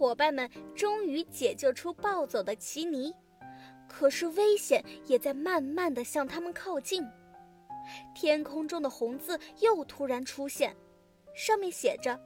[0.00, 3.12] 伙伴们终于解救出暴走的奇尼，
[3.86, 7.06] 可是危险也在慢慢的向他们靠近。
[8.14, 10.74] 天空中的红字又突然出现，
[11.34, 12.18] 上面写着：“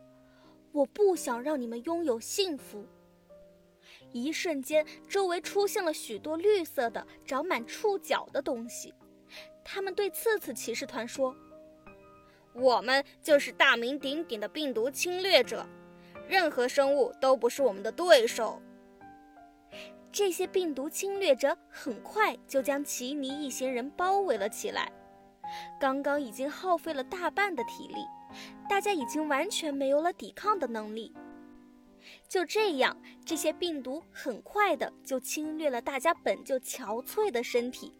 [0.71, 2.87] 我不想让你们拥有幸福。”
[4.15, 8.95] 一瞬间，周围出现了许多绿色的、长满触角的东西。
[9.65, 11.35] 他们对刺刺骑士团说
[12.55, 15.67] ：“我们就是大名鼎鼎的病毒侵略者，
[16.29, 18.61] 任何生物都不是我们的对手。”
[20.13, 24.93] 这些病毒侵略者很快就将奇尼一行人包围了起来。
[25.81, 28.07] 刚刚已经耗费了大半的体力，
[28.69, 31.13] 大家已经完全没有了抵抗的能力。
[32.29, 37.93] 就这样，这些病毒很快的就侵略了大家本就憔悴的身体，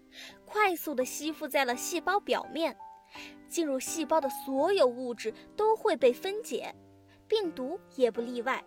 [0.45, 2.77] 快速的吸附在了细胞表面。
[3.49, 6.75] 进入细胞的所有物质都会被分解，
[7.29, 8.65] 病毒也不例外。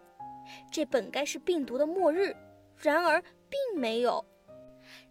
[0.72, 2.36] 这本该是病毒的末日，
[2.78, 4.24] 然而并没有。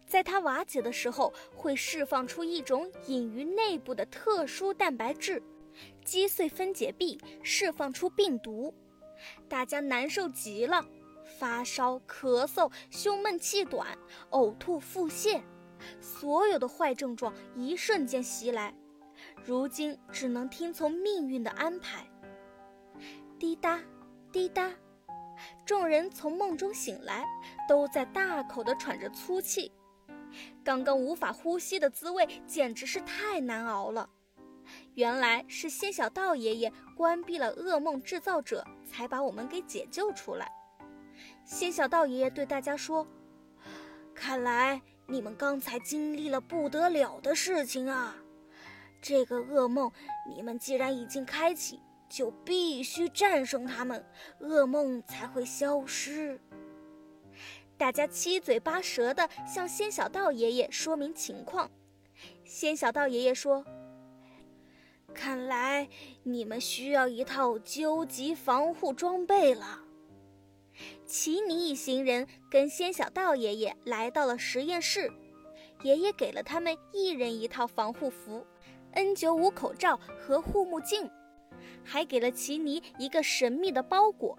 [0.07, 5.43] 在它瓦解的时候，会释放出一种隐于内部的特殊蛋白质，
[6.05, 8.73] 击碎分解壁，释放出病毒。
[9.49, 10.85] 大家难受极了，
[11.39, 13.99] 发烧、咳嗽、胸闷气短、
[14.31, 15.43] 呕吐、腹泻，
[16.01, 18.75] 所有的坏症状一瞬间袭来。
[19.45, 22.07] 如今只能听从命运的安排。
[23.39, 23.79] 滴答，
[24.33, 24.71] 滴答，
[25.67, 27.27] 众人从梦中醒来，
[27.69, 29.71] 都在大口地喘着粗气。
[30.65, 34.09] 刚刚无法呼吸的滋味简直是太难熬了。
[34.95, 40.51] 原来是仙小道爷爷关闭了噩梦制造者，才把我们给解救出来。
[41.45, 43.07] 仙小道爷爷对大家说
[44.15, 48.17] ：“看来你们刚才经历了不得了的事情啊！
[49.03, 49.93] 这个噩梦，
[50.27, 54.05] 你们既然已经开启，就必须战胜他们，
[54.41, 56.41] 噩梦才会消失。”
[57.79, 61.71] 大家七嘴八舌地向仙小道爷爷说明情况。
[62.45, 63.65] 仙小道爷爷说。
[65.15, 65.89] 看来
[66.25, 69.81] 你们需要一套究极防护装备了。
[71.07, 75.11] 奇尼一行人跟仙小道爷爷来到了实验室，
[75.83, 78.47] 爷爷给了他们一人一套防护服、
[78.95, 81.11] N95 口罩和护目镜，
[81.87, 84.37] 还给了奇尼一个神秘的包裹，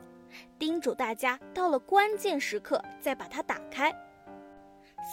[0.59, 3.91] 叮嘱大家到了关键时刻再把它打开。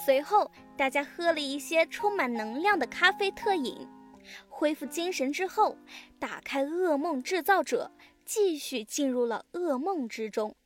[0.05, 3.89] 随后，大家喝了一些充满能量的咖啡特饮。
[4.49, 5.77] 恢复精神之后，
[6.19, 7.93] 打开噩梦制造者，
[8.25, 10.57] 继续进入了噩梦之中。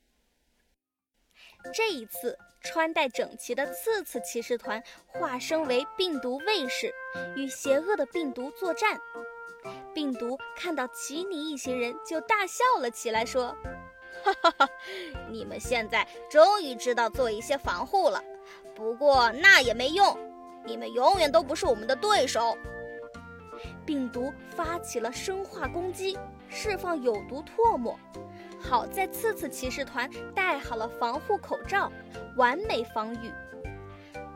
[1.73, 6.93] 这一次，穿戴整齐的刺刺骑士团化身为病毒卫士，
[7.35, 8.97] 与邪恶的病毒作战。
[9.99, 13.53] 病毒看到奇尼一行人，就大笑了起来，说
[14.23, 14.69] ：“哈哈哈，
[15.29, 18.23] 你们现在终于知道做一些防护了。
[18.73, 20.17] 不过那也没用，
[20.63, 22.57] 你们永远都不是我们的对手。”
[23.85, 26.17] 病毒发起了生化攻击，
[26.47, 27.99] 释放有毒唾沫。
[28.57, 31.91] 好在刺刺骑士团戴好了防护口罩，
[32.37, 33.33] 完美防御。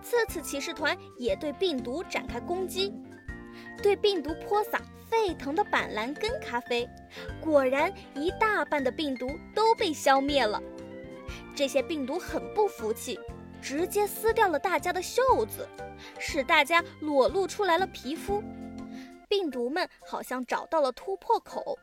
[0.01, 2.93] 刺刺骑士团也对病毒展开攻击，
[3.81, 4.81] 对病毒泼洒
[5.13, 6.89] 沸腾的板蓝根咖啡。
[7.39, 10.59] 果然，一大半的病毒都被消灭了。
[11.55, 13.19] 这些病毒很不服气，
[13.61, 15.69] 直接撕掉了大家的袖子，
[16.17, 18.43] 使大家裸露出来了皮肤。
[19.29, 21.77] 病毒们好像找到了突破口，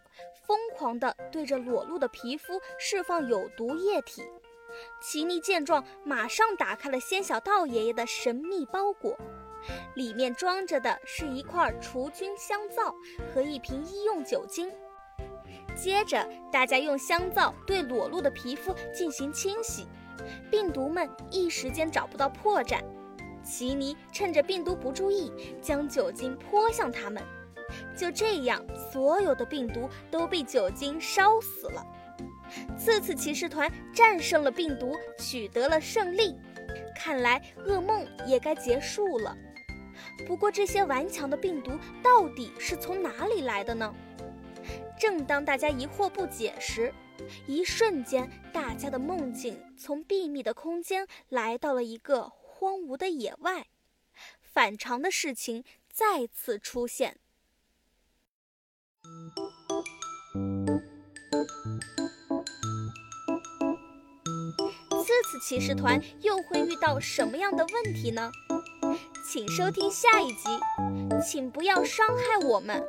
[0.44, 4.24] 疯狂地对着裸露的皮肤释放有毒液体。
[5.00, 9.16] 奇尼见状，马上打开了仙小道爷爷的神秘包裹，
[9.94, 12.94] 里面装着的是一块除菌香皂
[13.32, 14.71] 和一瓶医用酒精。
[15.75, 19.87] 接着，大家用香皂对裸露的皮肤进行清洗，
[20.50, 22.81] 病毒们一时间找不到破绽。
[23.43, 25.32] 奇尼趁着病毒不注意，
[25.62, 27.22] 将酒精泼向他们。
[27.97, 31.86] 就这样，所有的病毒都被酒精烧死了。
[32.77, 36.36] 刺刺骑士团战胜了病毒，取得了胜利。
[36.97, 39.34] 看来噩梦也该结束了。
[40.26, 43.94] 不过，这些顽强的病毒到底是从哪里来的呢？
[44.98, 46.92] 正当大家疑惑不解时，
[47.47, 53.66] 一瞬间，大家的梦境从秘密的空间来到了一个荒芜的野外。
[54.41, 57.18] 反常的事情再次出现。
[65.06, 68.30] 这次骑士团又会遇到什么样的问题呢？
[69.32, 70.48] 请收听下一集，
[71.24, 72.82] 请不要伤害我们。